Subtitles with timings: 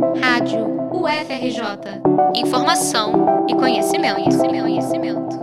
[0.00, 2.00] Rádio UFRJ.
[2.34, 5.40] Informação e conhecimento, conhecimento, conhecimento.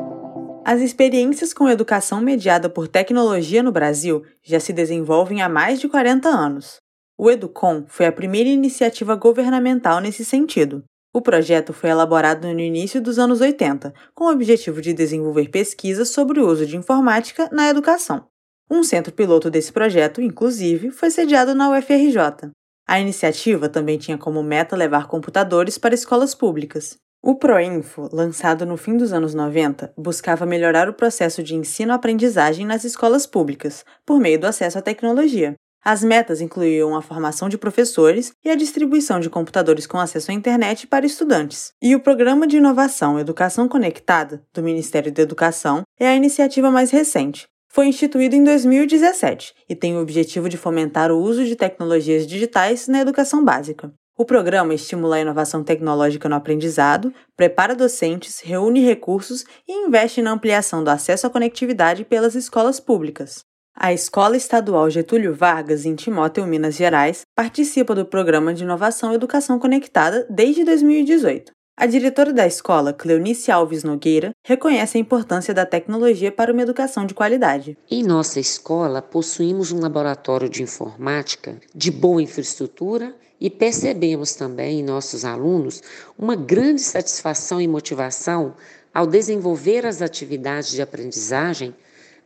[0.65, 5.87] As experiências com educação mediada por tecnologia no Brasil já se desenvolvem há mais de
[5.87, 6.77] 40 anos.
[7.15, 10.83] O Educom foi a primeira iniciativa governamental nesse sentido.
[11.13, 16.09] O projeto foi elaborado no início dos anos 80, com o objetivo de desenvolver pesquisas
[16.09, 18.25] sobre o uso de informática na educação.
[18.69, 22.51] Um centro piloto desse projeto, inclusive, foi sediado na UFRJ.
[22.87, 26.97] A iniciativa também tinha como meta levar computadores para escolas públicas.
[27.21, 32.85] O Proinfo, lançado no fim dos anos 90, buscava melhorar o processo de ensino-aprendizagem nas
[32.85, 35.55] escolas públicas, por meio do acesso à tecnologia.
[35.83, 40.33] As metas incluíam a formação de professores e a distribuição de computadores com acesso à
[40.33, 41.71] internet para estudantes.
[41.81, 46.91] E o Programa de Inovação Educação Conectada, do Ministério da Educação, é a iniciativa mais
[46.91, 47.47] recente.
[47.69, 52.87] Foi instituído em 2017 e tem o objetivo de fomentar o uso de tecnologias digitais
[52.87, 53.93] na educação básica.
[54.17, 60.31] O programa estimula a inovação tecnológica no aprendizado, prepara docentes, reúne recursos e investe na
[60.31, 63.41] ampliação do acesso à conectividade pelas escolas públicas.
[63.75, 69.15] A Escola Estadual Getúlio Vargas, em Timóteo, Minas Gerais, participa do Programa de Inovação e
[69.15, 71.51] Educação Conectada desde 2018.
[71.79, 77.05] A diretora da escola, Cleonice Alves Nogueira, reconhece a importância da tecnologia para uma educação
[77.05, 77.77] de qualidade.
[77.87, 84.83] Em nossa escola, possuímos um laboratório de informática de boa infraestrutura e percebemos também em
[84.83, 85.83] nossos alunos
[86.17, 88.55] uma grande satisfação e motivação
[88.91, 91.75] ao desenvolver as atividades de aprendizagem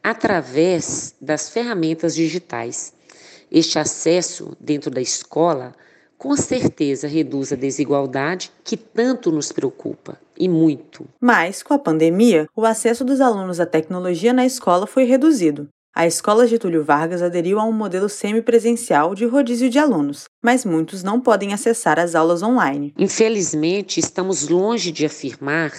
[0.02, 2.94] através das ferramentas digitais.
[3.52, 5.76] Este acesso dentro da escola
[6.22, 11.08] com certeza reduz a desigualdade que tanto nos preocupa, e muito.
[11.20, 15.68] Mas, com a pandemia, o acesso dos alunos à tecnologia na escola foi reduzido.
[15.96, 21.02] A Escola Getúlio Vargas aderiu a um modelo semipresencial de rodízio de alunos, mas muitos
[21.02, 22.94] não podem acessar as aulas online.
[23.00, 25.72] Infelizmente, estamos longe de afirmar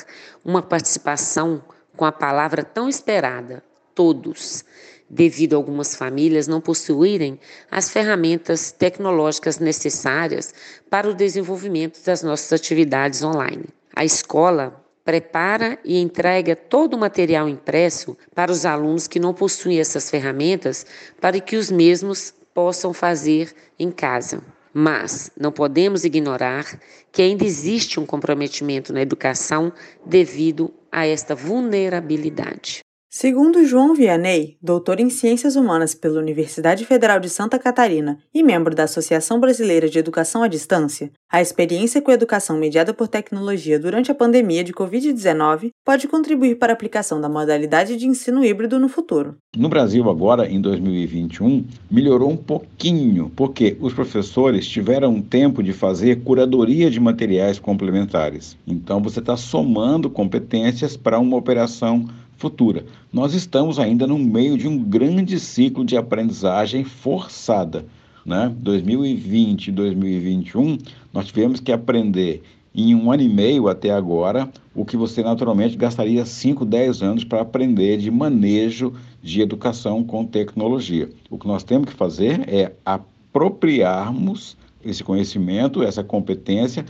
[0.44, 1.62] uma participação
[1.96, 3.62] com a palavra tão esperada,
[3.94, 4.64] todos,
[5.12, 7.38] devido a algumas famílias não possuírem
[7.70, 10.54] as ferramentas tecnológicas necessárias
[10.88, 13.66] para o desenvolvimento das nossas atividades online.
[13.94, 19.78] A escola prepara e entrega todo o material impresso para os alunos que não possuem
[19.78, 20.86] essas ferramentas
[21.20, 24.42] para que os mesmos possam fazer em casa.
[24.72, 26.80] Mas não podemos ignorar
[27.10, 29.70] que ainda existe um comprometimento na educação
[30.06, 32.81] devido a esta vulnerabilidade.
[33.14, 38.74] Segundo João Vianney, doutor em Ciências Humanas pela Universidade Federal de Santa Catarina e membro
[38.74, 43.78] da Associação Brasileira de Educação à Distância, a experiência com a educação mediada por tecnologia
[43.78, 48.78] durante a pandemia de Covid-19 pode contribuir para a aplicação da modalidade de ensino híbrido
[48.78, 49.36] no futuro.
[49.54, 56.22] No Brasil, agora, em 2021, melhorou um pouquinho, porque os professores tiveram tempo de fazer
[56.22, 58.56] curadoria de materiais complementares.
[58.66, 62.08] Então, você está somando competências para uma operação
[62.42, 62.84] futura.
[63.12, 67.86] Nós estamos ainda no meio de um grande ciclo de aprendizagem forçada.
[68.26, 68.52] Né?
[68.58, 70.78] 2020 e 2021,
[71.12, 72.42] nós tivemos que aprender
[72.74, 77.24] em um ano e meio até agora o que você naturalmente gastaria 5, 10 anos
[77.24, 78.92] para aprender de manejo
[79.22, 81.08] de educação com tecnologia.
[81.30, 86.84] O que nós temos que fazer é apropriarmos esse conhecimento, essa competência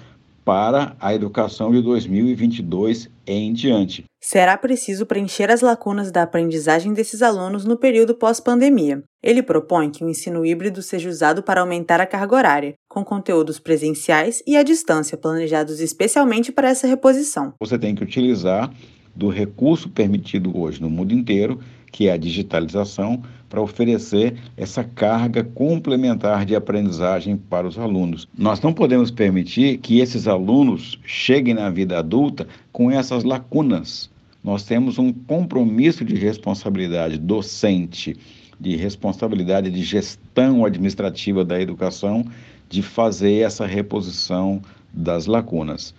[0.44, 4.04] para a educação de 2022 em diante.
[4.20, 9.02] Será preciso preencher as lacunas da aprendizagem desses alunos no período pós-pandemia.
[9.22, 13.58] Ele propõe que o ensino híbrido seja usado para aumentar a carga horária, com conteúdos
[13.58, 17.54] presenciais e à distância planejados especialmente para essa reposição.
[17.60, 18.72] Você tem que utilizar
[19.14, 21.60] do recurso permitido hoje no mundo inteiro,
[21.92, 28.26] que é a digitalização, para oferecer essa carga complementar de aprendizagem para os alunos.
[28.36, 34.10] Nós não podemos permitir que esses alunos cheguem na vida adulta com essas lacunas.
[34.42, 38.16] Nós temos um compromisso de responsabilidade docente,
[38.58, 42.24] de responsabilidade de gestão administrativa da educação,
[42.70, 45.94] de fazer essa reposição das lacunas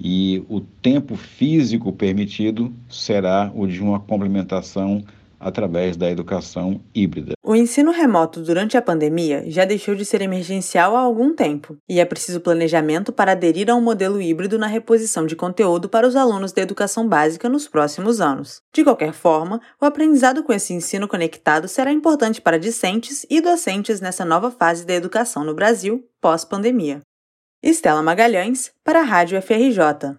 [0.00, 5.02] e o tempo físico permitido será o de uma complementação
[5.38, 7.32] através da educação híbrida.
[7.42, 12.00] O ensino remoto durante a pandemia já deixou de ser emergencial há algum tempo, e
[12.00, 16.16] é preciso planejamento para aderir a um modelo híbrido na reposição de conteúdo para os
[16.16, 18.60] alunos da educação básica nos próximos anos.
[18.72, 24.00] De qualquer forma, o aprendizado com esse ensino conectado será importante para discentes e docentes
[24.00, 27.00] nessa nova fase da educação no Brasil pós-pandemia.
[27.62, 30.16] Estela Magalhães, para a Rádio FRJ.